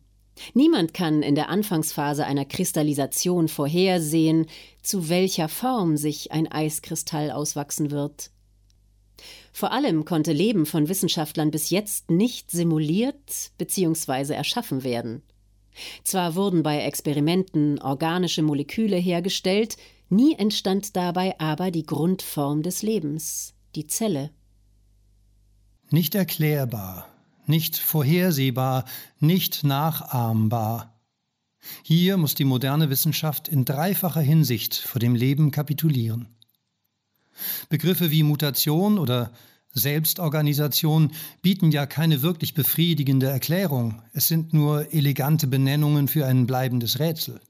Niemand 0.53 0.95
kann 0.95 1.23
in 1.23 1.37
der 1.37 1.49
Anfangsphase 1.49 2.27
einer 2.27 2.45
Kristallisation 2.45 3.47
vorhersehen, 3.47 4.47
zu 4.83 5.09
welcher 5.09 5.49
Form 5.49 5.97
sich 5.97 6.33
ein 6.33 6.51
Eiskristall 6.51 7.31
auswachsen 7.31 7.93
wird. 7.93 8.31
Vor 9.53 9.71
allem 9.71 10.05
konnte 10.05 10.33
Leben 10.33 10.67
von 10.67 10.89
Wissenschaftlern 10.89 11.53
bis 11.53 11.71
jetzt 11.71 12.11
nicht 12.11 12.51
simuliert 12.51 13.53
bzw. 13.59 14.35
erschaffen 14.35 14.83
werden. 14.83 15.23
Zwar 16.03 16.35
wurden 16.35 16.63
bei 16.63 16.81
Experimenten 16.81 17.81
organische 17.81 18.43
Moleküle 18.43 18.97
hergestellt, 18.97 19.77
nie 20.09 20.35
entstand 20.35 20.97
dabei 20.97 21.39
aber 21.39 21.71
die 21.71 21.85
Grundform 21.85 22.63
des 22.63 22.83
Lebens, 22.83 23.55
die 23.75 23.87
Zelle. 23.87 24.31
Nicht 25.91 26.15
erklärbar, 26.15 27.09
nicht 27.47 27.77
vorhersehbar, 27.77 28.85
nicht 29.21 29.65
nachahmbar. 29.65 30.99
Hier 31.83 32.17
muss 32.17 32.35
die 32.35 32.45
moderne 32.45 32.91
Wissenschaft 32.91 33.49
in 33.49 33.65
dreifacher 33.65 34.21
Hinsicht 34.21 34.77
vor 34.77 35.01
dem 35.01 35.15
Leben 35.15 35.51
kapitulieren. 35.51 36.29
Begriffe 37.69 38.11
wie 38.11 38.23
Mutation 38.23 38.99
oder 38.99 39.33
Selbstorganisation 39.79 41.13
bieten 41.43 41.71
ja 41.71 41.87
keine 41.87 42.23
wirklich 42.23 42.55
befriedigende 42.55 43.29
Erklärung, 43.29 44.03
es 44.13 44.29
sind 44.29 44.53
nur 44.53 44.93
elegante 44.93 45.47
Benennungen 45.47 46.09
für 46.09 46.27
ein 46.27 46.47
bleibendes 46.47 46.99
Rätsel. 46.99 47.41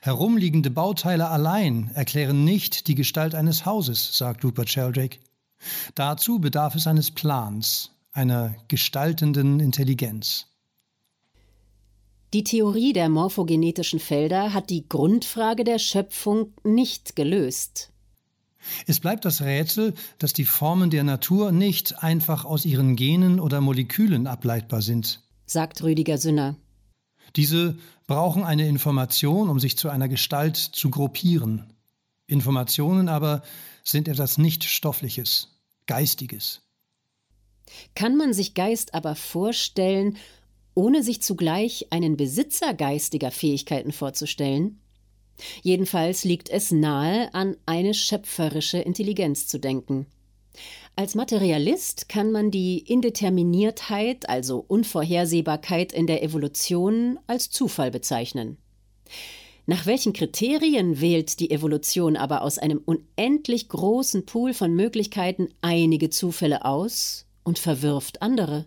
Herumliegende 0.00 0.70
Bauteile 0.70 1.28
allein 1.28 1.90
erklären 1.94 2.44
nicht 2.44 2.86
die 2.86 2.94
Gestalt 2.94 3.34
eines 3.34 3.66
Hauses, 3.66 4.16
sagt 4.16 4.44
Rupert 4.44 4.70
Sheldrake. 4.70 5.18
Dazu 5.94 6.38
bedarf 6.38 6.74
es 6.74 6.86
eines 6.86 7.10
Plans, 7.10 7.90
einer 8.12 8.54
gestaltenden 8.68 9.60
Intelligenz. 9.60 10.46
Die 12.32 12.44
Theorie 12.44 12.92
der 12.92 13.08
morphogenetischen 13.08 14.00
Felder 14.00 14.52
hat 14.52 14.70
die 14.70 14.88
Grundfrage 14.88 15.64
der 15.64 15.78
Schöpfung 15.78 16.52
nicht 16.64 17.16
gelöst. 17.16 17.92
Es 18.86 19.00
bleibt 19.00 19.24
das 19.24 19.42
Rätsel, 19.42 19.94
dass 20.18 20.32
die 20.32 20.44
Formen 20.44 20.90
der 20.90 21.04
Natur 21.04 21.52
nicht 21.52 22.02
einfach 22.02 22.44
aus 22.44 22.64
ihren 22.64 22.96
Genen 22.96 23.40
oder 23.40 23.60
Molekülen 23.60 24.26
ableitbar 24.26 24.82
sind, 24.82 25.22
sagt 25.46 25.82
Rüdiger 25.82 26.18
Sünner. 26.18 26.56
Diese 27.36 27.76
brauchen 28.06 28.44
eine 28.44 28.68
Information, 28.68 29.48
um 29.48 29.58
sich 29.58 29.76
zu 29.76 29.88
einer 29.88 30.08
Gestalt 30.08 30.56
zu 30.56 30.90
gruppieren. 30.90 31.72
Informationen 32.26 33.08
aber 33.08 33.42
sind 33.84 34.08
etwas 34.08 34.38
nicht 34.38 34.64
Stoffliches, 34.64 35.48
Geistiges. 35.86 36.62
Kann 37.94 38.16
man 38.16 38.32
sich 38.32 38.54
Geist 38.54 38.94
aber 38.94 39.14
vorstellen, 39.14 40.16
ohne 40.74 41.02
sich 41.02 41.22
zugleich 41.22 41.86
einen 41.90 42.16
Besitzer 42.16 42.74
geistiger 42.74 43.30
Fähigkeiten 43.30 43.92
vorzustellen? 43.92 44.80
Jedenfalls 45.62 46.24
liegt 46.24 46.48
es 46.48 46.70
nahe, 46.70 47.32
an 47.34 47.56
eine 47.66 47.94
schöpferische 47.94 48.78
Intelligenz 48.78 49.46
zu 49.46 49.58
denken. 49.58 50.06
Als 50.94 51.14
Materialist 51.14 52.08
kann 52.08 52.32
man 52.32 52.50
die 52.50 52.78
Indeterminiertheit, 52.78 54.28
also 54.30 54.64
Unvorhersehbarkeit 54.66 55.92
in 55.92 56.06
der 56.06 56.22
Evolution, 56.22 57.18
als 57.26 57.50
Zufall 57.50 57.90
bezeichnen. 57.90 58.56
Nach 59.66 59.84
welchen 59.84 60.12
Kriterien 60.12 61.00
wählt 61.00 61.40
die 61.40 61.50
Evolution 61.50 62.16
aber 62.16 62.42
aus 62.42 62.56
einem 62.56 62.80
unendlich 62.84 63.68
großen 63.68 64.24
Pool 64.24 64.54
von 64.54 64.74
Möglichkeiten 64.74 65.48
einige 65.60 66.08
Zufälle 66.08 66.64
aus 66.64 67.26
und 67.42 67.58
verwirft 67.58 68.22
andere? 68.22 68.66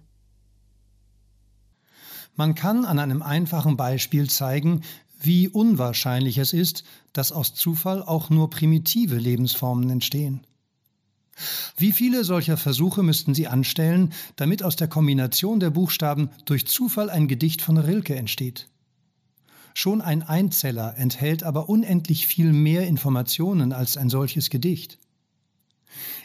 Man 2.36 2.54
kann 2.54 2.86
an 2.86 3.00
einem 3.00 3.22
einfachen 3.22 3.76
Beispiel 3.76 4.30
zeigen, 4.30 4.84
wie 5.20 5.48
unwahrscheinlich 5.48 6.38
es 6.38 6.54
ist, 6.54 6.84
dass 7.14 7.32
aus 7.32 7.54
Zufall 7.54 8.02
auch 8.04 8.30
nur 8.30 8.50
primitive 8.50 9.18
Lebensformen 9.18 9.90
entstehen. 9.90 10.42
Wie 11.78 11.92
viele 11.92 12.24
solcher 12.24 12.58
Versuche 12.58 13.04
müssten 13.04 13.34
Sie 13.34 13.48
anstellen, 13.48 14.14
damit 14.36 14.64
aus 14.64 14.76
der 14.76 14.88
Kombination 14.88 15.60
der 15.60 15.70
Buchstaben 15.70 16.30
durch 16.46 16.68
Zufall 16.68 17.10
ein 17.10 17.28
Gedicht 17.28 17.62
von 17.62 17.78
Rilke 17.78 18.16
entsteht? 18.16 18.68
Schon 19.74 20.02
ein 20.02 20.24
Einzeller 20.24 20.96
enthält 20.98 21.44
aber 21.44 21.70
unendlich 21.70 22.28
viel 22.28 22.52
mehr 22.52 22.88
Informationen 22.88 23.72
als 23.72 23.96
ein 23.96 24.10
solches 24.10 24.50
Gedicht. 24.50 24.98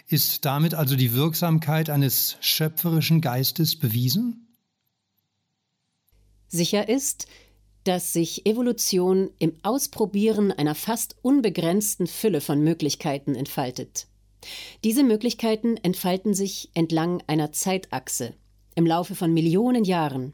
Ist 0.08 0.44
damit 0.44 0.74
also 0.74 0.96
die 0.96 1.14
Wirksamkeit 1.14 1.88
eines 1.88 2.36
schöpferischen 2.40 3.20
Geistes 3.20 3.76
bewiesen? 3.76 4.48
Sicher 6.48 6.88
ist, 6.88 7.26
dass 7.84 8.12
sich 8.12 8.46
Evolution 8.46 9.30
im 9.38 9.54
Ausprobieren 9.62 10.52
einer 10.52 10.74
fast 10.74 11.16
unbegrenzten 11.22 12.06
Fülle 12.06 12.40
von 12.40 12.60
Möglichkeiten 12.62 13.34
entfaltet. 13.34 14.06
Diese 14.82 15.04
Möglichkeiten 15.04 15.76
entfalten 15.78 16.34
sich 16.34 16.70
entlang 16.74 17.22
einer 17.26 17.52
Zeitachse 17.52 18.34
im 18.74 18.86
Laufe 18.86 19.14
von 19.14 19.32
Millionen 19.32 19.84
Jahren. 19.84 20.32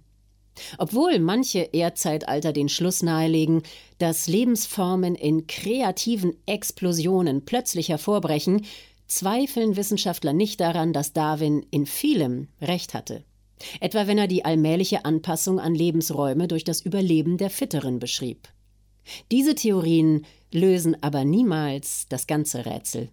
Obwohl 0.79 1.19
manche 1.19 1.61
Erdzeitalter 1.73 2.53
den 2.53 2.69
Schluss 2.69 3.03
nahelegen, 3.03 3.63
dass 3.99 4.29
Lebensformen 4.29 5.15
in 5.15 5.47
kreativen 5.47 6.35
Explosionen 6.47 7.45
plötzlich 7.45 7.89
hervorbrechen, 7.89 8.67
zweifeln 9.07 9.77
Wissenschaftler 9.77 10.33
nicht 10.33 10.61
daran, 10.61 10.93
dass 10.93 11.13
Darwin 11.13 11.65
in 11.71 11.87
vielem 11.87 12.49
Recht 12.61 12.95
hatte. 12.95 13.25
Etwa 13.81 14.07
wenn 14.07 14.19
er 14.19 14.27
die 14.27 14.45
allmähliche 14.45 15.05
Anpassung 15.05 15.61
an 15.61 15.75
Lebensräume 15.75 16.49
durch 16.49 16.65
das 16.65 16.81
Überleben 16.81 17.37
der 17.37 17.51
Fitteren 17.51 17.99
beschrieb. 17.99 18.49
Diese 19.31 19.55
Theorien 19.55 20.25
lösen 20.53 21.03
aber 21.03 21.25
niemals 21.25 22.07
das 22.09 22.27
ganze 22.27 22.67
Rätsel. 22.67 23.11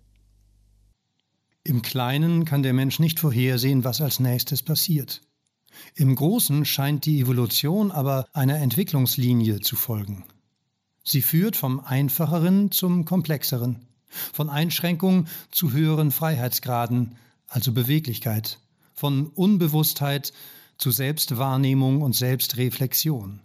Im 1.64 1.82
Kleinen 1.82 2.46
kann 2.46 2.64
der 2.64 2.74
Mensch 2.74 3.00
nicht 3.00 3.20
vorhersehen, 3.20 3.84
was 3.84 4.02
als 4.02 4.20
nächstes 4.20 4.64
passiert. 4.64 5.22
Im 5.96 6.16
Großen 6.16 6.66
scheint 6.66 7.06
die 7.06 7.20
Evolution 7.20 7.92
aber 7.92 8.28
einer 8.34 8.58
Entwicklungslinie 8.60 9.60
zu 9.60 9.76
folgen. 9.76 10.24
Sie 11.04 11.22
führt 11.22 11.56
vom 11.56 11.80
Einfacheren 11.80 12.72
zum 12.72 13.06
Komplexeren, 13.06 13.86
von 14.08 14.50
Einschränkung 14.50 15.28
zu 15.52 15.72
höheren 15.72 16.12
Freiheitsgraden, 16.12 17.16
also 17.48 17.72
Beweglichkeit, 17.72 18.60
von 18.98 19.28
Unbewusstheit 19.28 20.34
zu 20.80 20.90
Selbstwahrnehmung 20.90 22.02
und 22.02 22.16
Selbstreflexion. 22.16 23.42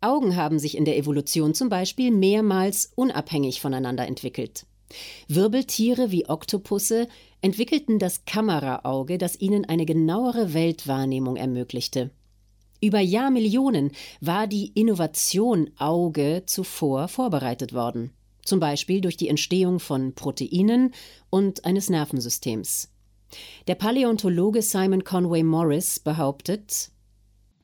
Augen 0.00 0.34
haben 0.34 0.58
sich 0.58 0.78
in 0.78 0.86
der 0.86 0.96
Evolution 0.96 1.52
zum 1.52 1.68
Beispiel 1.68 2.10
mehrmals 2.10 2.90
unabhängig 2.94 3.60
voneinander 3.60 4.06
entwickelt. 4.06 4.64
Wirbeltiere 5.28 6.10
wie 6.10 6.26
Oktopusse 6.28 7.06
entwickelten 7.42 7.98
das 7.98 8.24
Kameraauge, 8.24 9.18
das 9.18 9.38
ihnen 9.38 9.66
eine 9.66 9.84
genauere 9.84 10.54
Weltwahrnehmung 10.54 11.36
ermöglichte. 11.36 12.10
Über 12.80 13.00
Jahrmillionen 13.00 13.92
war 14.22 14.46
die 14.46 14.68
Innovation 14.68 15.70
Auge 15.76 16.44
zuvor 16.46 17.08
vorbereitet 17.08 17.74
worden, 17.74 18.10
zum 18.42 18.58
Beispiel 18.58 19.02
durch 19.02 19.18
die 19.18 19.28
Entstehung 19.28 19.80
von 19.80 20.14
Proteinen 20.14 20.94
und 21.28 21.66
eines 21.66 21.90
Nervensystems. 21.90 22.88
Der 23.66 23.74
Paläontologe 23.74 24.62
Simon 24.62 25.04
Conway 25.04 25.42
Morris 25.42 26.00
behauptet, 26.00 26.90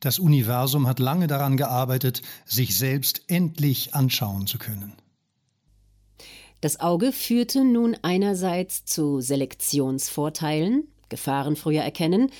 das 0.00 0.18
Universum 0.18 0.86
hat 0.86 0.98
lange 0.98 1.26
daran 1.26 1.56
gearbeitet, 1.56 2.22
sich 2.44 2.76
selbst 2.76 3.22
endlich 3.28 3.94
anschauen 3.94 4.46
zu 4.46 4.58
können. 4.58 4.92
Das 6.60 6.80
Auge 6.80 7.12
führte 7.12 7.64
nun 7.64 7.96
einerseits 8.02 8.84
zu 8.84 9.20
Selektionsvorteilen, 9.20 10.88
Gefahren 11.08 11.56
früher 11.56 11.82
erkennen, 11.82 12.30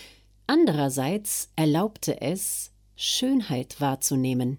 andererseits 0.47 1.50
erlaubte 1.56 2.21
es, 2.21 2.73
Schönheit 2.97 3.80
wahrzunehmen. 3.80 4.59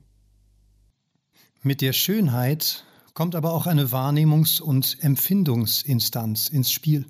Mit 1.63 1.81
der 1.81 1.93
Schönheit 1.93 2.83
kommt 3.13 3.35
aber 3.35 3.53
auch 3.53 3.67
eine 3.67 3.87
Wahrnehmungs- 3.87 4.61
und 4.61 4.97
Empfindungsinstanz 5.01 6.49
ins 6.49 6.71
Spiel. 6.71 7.05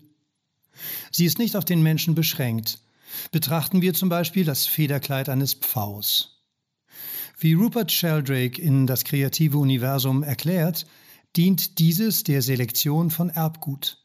Sie 1.12 1.26
ist 1.26 1.40
nicht 1.40 1.56
auf 1.56 1.66
den 1.66 1.82
Menschen 1.82 2.16
beschränkt. 2.16 2.80
Betrachten 3.32 3.82
wir 3.82 3.94
zum 3.94 4.10
Beispiel 4.10 4.46
das 4.46 4.66
Federkleid 4.66 5.30
eines 5.30 5.54
Pfaus. 5.54 6.44
Wie 7.40 7.54
Rupert 7.54 7.92
Sheldrake 7.92 8.62
in 8.62 8.88
Das 8.88 9.04
kreative 9.04 9.58
Universum 9.58 10.24
erklärt, 10.24 10.88
dient 11.36 11.80
dieses 11.80 12.24
der 12.24 12.42
Selektion 12.42 13.12
von 13.12 13.30
Erbgut. 13.30 14.04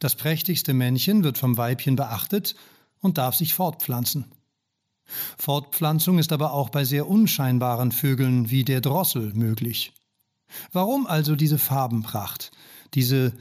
Das 0.00 0.16
prächtigste 0.16 0.74
Männchen 0.74 1.24
wird 1.24 1.38
vom 1.38 1.56
Weibchen 1.56 1.96
beachtet 1.96 2.54
und 3.00 3.18
darf 3.18 3.34
sich 3.34 3.54
fortpflanzen. 3.54 4.26
Fortpflanzung 5.38 6.18
ist 6.18 6.32
aber 6.32 6.52
auch 6.52 6.70
bei 6.70 6.84
sehr 6.84 7.08
unscheinbaren 7.08 7.92
Vögeln 7.92 8.50
wie 8.50 8.64
der 8.64 8.80
Drossel 8.80 9.32
möglich. 9.34 9.92
Warum 10.70 11.06
also 11.06 11.36
diese 11.36 11.58
Farbenpracht, 11.58 12.50
diese 12.94 13.32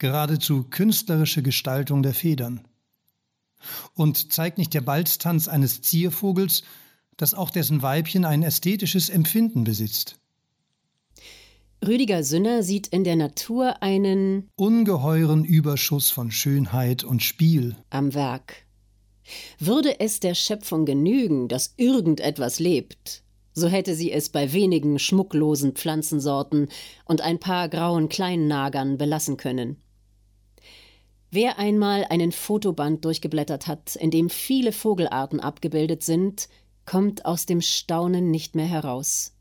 geradezu 0.00 0.64
künstlerische 0.64 1.42
Gestaltung 1.42 2.02
der 2.02 2.14
Federn? 2.14 2.66
Und 3.94 4.32
zeigt 4.32 4.58
nicht 4.58 4.74
der 4.74 4.80
Balztanz 4.80 5.46
eines 5.46 5.82
Ziervogels, 5.82 6.64
dass 7.16 7.34
auch 7.34 7.50
dessen 7.50 7.82
Weibchen 7.82 8.24
ein 8.24 8.42
ästhetisches 8.42 9.10
Empfinden 9.10 9.62
besitzt? 9.62 10.16
Rüdiger 11.86 12.24
Sünner 12.24 12.62
sieht 12.62 12.88
in 12.88 13.04
der 13.04 13.16
Natur 13.16 13.82
einen 13.82 14.48
ungeheuren 14.56 15.44
Überschuss 15.44 16.10
von 16.10 16.30
Schönheit 16.30 17.04
und 17.04 17.22
Spiel 17.22 17.76
am 17.90 18.12
Werk. 18.12 18.66
Würde 19.58 20.00
es 20.00 20.20
der 20.20 20.34
Schöpfung 20.34 20.84
genügen, 20.84 21.48
dass 21.48 21.74
irgendetwas 21.76 22.58
lebt, 22.58 23.22
so 23.52 23.68
hätte 23.68 23.94
sie 23.94 24.12
es 24.12 24.28
bei 24.28 24.52
wenigen 24.52 24.98
schmucklosen 24.98 25.72
Pflanzensorten 25.72 26.68
und 27.04 27.20
ein 27.20 27.38
paar 27.38 27.68
grauen 27.68 28.08
Kleinnagern 28.08 28.98
belassen 28.98 29.36
können. 29.36 29.76
Wer 31.30 31.58
einmal 31.58 32.04
einen 32.10 32.32
Fotoband 32.32 33.04
durchgeblättert 33.04 33.66
hat, 33.66 33.96
in 33.96 34.10
dem 34.10 34.30
viele 34.30 34.72
Vogelarten 34.72 35.40
abgebildet 35.40 36.02
sind, 36.02 36.48
kommt 36.86 37.24
aus 37.24 37.46
dem 37.46 37.60
Staunen 37.60 38.30
nicht 38.30 38.56
mehr 38.56 38.66
heraus 38.66 39.34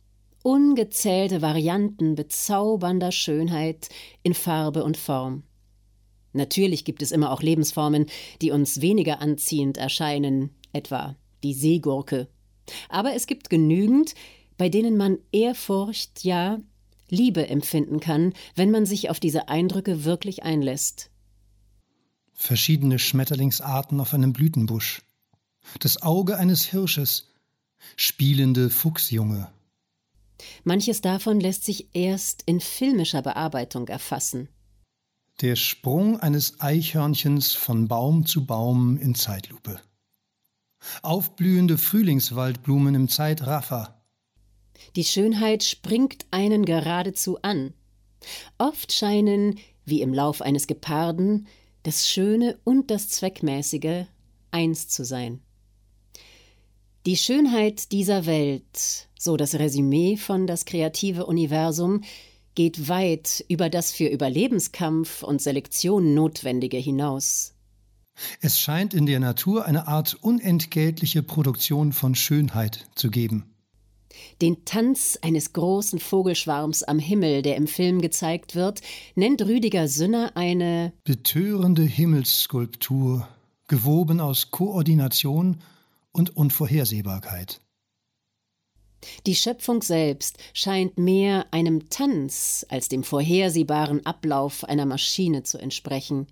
ungezählte 0.43 1.41
Varianten 1.41 2.15
bezaubernder 2.15 3.11
Schönheit 3.11 3.89
in 4.23 4.33
Farbe 4.33 4.83
und 4.83 4.97
Form. 4.97 5.43
Natürlich 6.33 6.85
gibt 6.85 7.01
es 7.01 7.11
immer 7.11 7.31
auch 7.31 7.41
Lebensformen, 7.41 8.05
die 8.41 8.51
uns 8.51 8.81
weniger 8.81 9.19
anziehend 9.19 9.77
erscheinen, 9.77 10.51
etwa 10.73 11.15
die 11.43 11.53
Seegurke. 11.53 12.27
Aber 12.87 13.13
es 13.15 13.25
gibt 13.25 13.49
genügend, 13.49 14.13
bei 14.57 14.69
denen 14.69 14.95
man 14.95 15.17
Ehrfurcht, 15.31 16.23
ja 16.23 16.59
Liebe 17.09 17.47
empfinden 17.47 17.99
kann, 17.99 18.33
wenn 18.55 18.69
man 18.69 18.85
sich 18.85 19.09
auf 19.09 19.19
diese 19.19 19.49
Eindrücke 19.49 20.05
wirklich 20.05 20.43
einlässt. 20.43 21.08
Verschiedene 22.39 22.99
Schmetterlingsarten 22.99 23.99
auf 23.99 24.13
einem 24.13 24.33
Blütenbusch, 24.33 25.01
das 25.79 26.01
Auge 26.01 26.37
eines 26.37 26.65
Hirsches, 26.65 27.27
spielende 27.95 28.69
Fuchsjunge, 28.69 29.51
Manches 30.63 31.01
davon 31.01 31.39
lässt 31.39 31.63
sich 31.63 31.89
erst 31.93 32.43
in 32.45 32.59
filmischer 32.59 33.21
Bearbeitung 33.21 33.87
erfassen. 33.87 34.49
Der 35.41 35.55
Sprung 35.55 36.19
eines 36.19 36.59
Eichhörnchens 36.59 37.53
von 37.53 37.87
Baum 37.87 38.25
zu 38.25 38.45
Baum 38.45 38.97
in 38.97 39.15
Zeitlupe. 39.15 39.79
Aufblühende 41.01 41.77
Frühlingswaldblumen 41.77 42.95
im 42.95 43.09
Zeitraffer. 43.09 44.01
Die 44.95 45.03
Schönheit 45.03 45.63
springt 45.63 46.25
einen 46.31 46.65
geradezu 46.65 47.41
an. 47.41 47.73
Oft 48.57 48.93
scheinen, 48.93 49.59
wie 49.85 50.01
im 50.01 50.13
Lauf 50.13 50.41
eines 50.41 50.67
Geparden, 50.67 51.47
das 51.83 52.07
Schöne 52.07 52.57
und 52.63 52.91
das 52.91 53.09
Zweckmäßige 53.09 54.05
eins 54.51 54.87
zu 54.87 55.03
sein. 55.05 55.41
Die 57.05 57.17
Schönheit 57.17 57.91
dieser 57.91 58.25
Welt, 58.25 59.07
so 59.17 59.37
das 59.37 59.55
Resümee 59.55 60.17
von 60.17 60.47
das 60.47 60.65
kreative 60.65 61.25
Universum, 61.25 62.01
geht 62.55 62.89
weit 62.89 63.45
über 63.47 63.69
das 63.69 63.91
für 63.91 64.07
Überlebenskampf 64.07 65.23
und 65.23 65.41
Selektion 65.41 66.13
Notwendige 66.13 66.77
hinaus. 66.77 67.53
Es 68.41 68.59
scheint 68.59 68.93
in 68.93 69.05
der 69.05 69.21
Natur 69.21 69.65
eine 69.65 69.87
Art 69.87 70.17
unentgeltliche 70.21 71.23
Produktion 71.23 71.93
von 71.93 72.15
Schönheit 72.15 72.87
zu 72.95 73.09
geben. 73.09 73.45
Den 74.41 74.65
Tanz 74.65 75.19
eines 75.21 75.53
großen 75.53 75.99
Vogelschwarms 75.99 76.83
am 76.83 76.99
Himmel, 76.99 77.41
der 77.41 77.55
im 77.55 77.67
Film 77.67 78.01
gezeigt 78.01 78.55
wird, 78.55 78.81
nennt 79.15 79.41
Rüdiger 79.41 79.87
Sünner 79.87 80.31
eine 80.35 80.93
betörende 81.03 81.83
Himmelsskulptur, 81.83 83.27
gewoben 83.67 84.19
aus 84.19 84.51
Koordination 84.51 85.61
und 86.11 86.35
Unvorhersehbarkeit. 86.35 87.61
Die 89.25 89.35
Schöpfung 89.35 89.81
selbst 89.81 90.37
scheint 90.53 90.97
mehr 90.97 91.45
einem 91.51 91.89
Tanz 91.89 92.65
als 92.69 92.89
dem 92.89 93.03
vorhersehbaren 93.03 94.05
Ablauf 94.05 94.63
einer 94.63 94.85
Maschine 94.85 95.43
zu 95.43 95.57
entsprechen. 95.57 96.27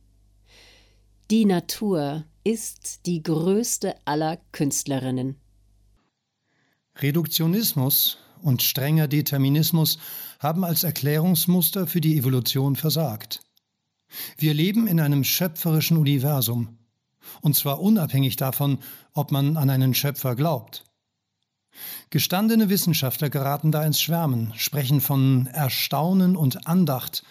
Die 1.31 1.45
Natur 1.45 2.25
ist 2.43 3.05
die 3.05 3.23
größte 3.23 3.95
aller 4.05 4.37
Künstlerinnen. 4.51 5.37
Reduktionismus 7.01 8.17
und 8.41 8.63
strenger 8.63 9.07
Determinismus 9.07 9.99
haben 10.39 10.63
als 10.63 10.83
Erklärungsmuster 10.83 11.87
für 11.87 12.01
die 12.01 12.17
Evolution 12.17 12.75
versagt. 12.75 13.41
Wir 14.37 14.53
leben 14.53 14.87
in 14.87 14.99
einem 14.99 15.23
schöpferischen 15.23 15.97
Universum, 15.97 16.77
und 17.41 17.55
zwar 17.55 17.81
unabhängig 17.81 18.35
davon, 18.35 18.79
ob 19.13 19.31
man 19.31 19.57
an 19.57 19.69
einen 19.69 19.93
Schöpfer 19.93 20.35
glaubt. 20.35 20.85
Gestandene 22.09 22.69
Wissenschaftler 22.69 23.29
geraten 23.29 23.71
da 23.71 23.83
ins 23.83 24.01
Schwärmen, 24.01 24.53
sprechen 24.55 25.01
von 25.01 25.47
Erstaunen 25.47 26.35
und 26.35 26.67
Andacht 26.67 27.23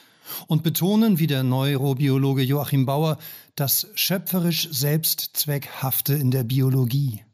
und 0.47 0.63
betonen, 0.63 1.19
wie 1.19 1.27
der 1.27 1.43
Neurobiologe 1.43 2.43
Joachim 2.43 2.87
Bauer, 2.87 3.19
das 3.55 3.89
schöpferisch 3.95 4.69
Selbstzweckhafte 4.71 6.15
in 6.15 6.31
der 6.31 6.45
Biologie. 6.45 7.26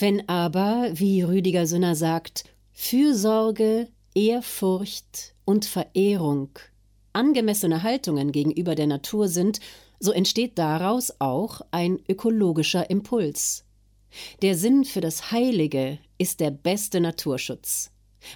Wenn 0.00 0.26
aber, 0.30 0.88
wie 0.94 1.20
Rüdiger 1.20 1.66
Sünner 1.66 1.94
sagt, 1.94 2.44
Fürsorge, 2.72 3.86
Ehrfurcht 4.14 5.34
und 5.44 5.66
Verehrung 5.66 6.48
angemessene 7.12 7.82
Haltungen 7.82 8.32
gegenüber 8.32 8.74
der 8.74 8.86
Natur 8.86 9.28
sind, 9.28 9.60
so 9.98 10.12
entsteht 10.12 10.56
daraus 10.58 11.12
auch 11.18 11.60
ein 11.70 11.98
ökologischer 12.08 12.88
Impuls. 12.88 13.66
Der 14.40 14.56
Sinn 14.56 14.86
für 14.86 15.02
das 15.02 15.32
Heilige 15.32 15.98
ist 16.16 16.40
der 16.40 16.50
beste 16.50 17.00
Naturschutz, 17.00 17.90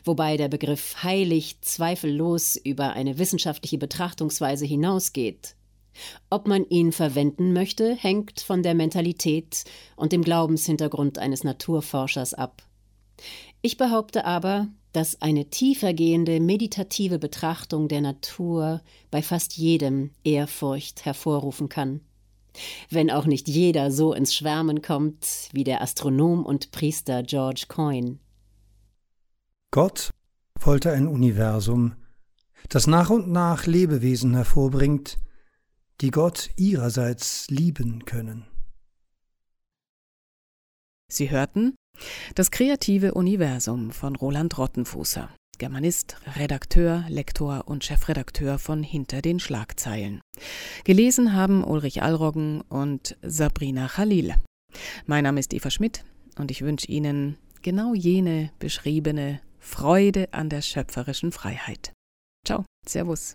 wobei 0.05 0.37
der 0.37 0.48
Begriff 0.48 1.03
heilig 1.03 1.62
zweifellos 1.62 2.57
über 2.57 2.92
eine 2.92 3.16
wissenschaftliche 3.16 3.79
Betrachtungsweise 3.79 4.66
hinausgeht. 4.66 5.57
Ob 6.30 6.46
man 6.46 6.64
ihn 6.68 6.92
verwenden 6.92 7.52
möchte, 7.52 7.94
hängt 7.94 8.40
von 8.40 8.62
der 8.62 8.74
Mentalität 8.74 9.64
und 9.96 10.12
dem 10.12 10.22
Glaubenshintergrund 10.22 11.18
eines 11.18 11.44
Naturforschers 11.44 12.35
ab. 12.35 12.62
Ich 13.62 13.76
behaupte 13.76 14.24
aber, 14.24 14.68
dass 14.92 15.20
eine 15.22 15.50
tiefergehende 15.50 16.38
meditative 16.40 17.18
Betrachtung 17.18 17.88
der 17.88 18.00
Natur 18.00 18.80
bei 19.11 19.22
fast 19.22 19.57
jedem 19.57 20.11
Ehrfurcht 20.22 21.04
hervorrufen 21.04 21.68
kann. 21.68 22.00
Wenn 22.90 23.11
auch 23.11 23.26
nicht 23.26 23.48
jeder 23.48 23.90
so 23.90 24.12
ins 24.12 24.35
Schwärmen 24.35 24.83
kommt 24.83 25.48
wie 25.52 25.64
der 25.64 25.83
Astronom 25.83 26.46
und 26.46 26.70
Priester 26.70 27.24
George 27.24 27.64
Coyne. 27.68 28.18
Gott 29.72 30.11
wollte 30.61 30.92
ein 30.92 31.09
Universum, 31.09 31.96
das 32.68 32.87
nach 32.87 33.11
und 33.11 33.28
nach 33.28 33.66
Lebewesen 33.66 34.35
hervorbringt, 34.35 35.18
die 36.00 36.11
Gott 36.11 36.50
ihrerseits 36.57 37.48
lieben 37.50 38.04
können. 38.04 38.46
Sie 41.11 41.30
hörten 41.30 41.74
Das 42.35 42.50
kreative 42.50 43.14
Universum 43.14 43.92
von 43.92 44.16
Roland 44.16 44.59
Rottenfußer, 44.59 45.30
Germanist, 45.59 46.16
Redakteur, 46.37 47.04
Lektor 47.09 47.68
und 47.68 47.85
Chefredakteur 47.85 48.59
von 48.59 48.83
Hinter 48.83 49.22
den 49.22 49.38
Schlagzeilen. 49.38 50.20
Gelesen 50.83 51.35
haben 51.35 51.62
Ulrich 51.62 52.02
Allroggen 52.02 52.62
und 52.62 53.16
Sabrina 53.22 53.87
Khalil. 53.87 54.35
Mein 55.07 55.22
Name 55.24 55.38
ist 55.38 55.54
Eva 55.54 55.70
Schmidt 55.70 56.04
und 56.37 56.50
ich 56.50 56.62
wünsche 56.62 56.88
Ihnen 56.88 57.38
genau 57.62 57.94
jene 57.94 58.50
beschriebene 58.59 59.40
Freude 59.61 60.33
an 60.33 60.48
der 60.48 60.62
schöpferischen 60.62 61.30
Freiheit. 61.30 61.92
Ciao, 62.44 62.64
Servus. 62.87 63.35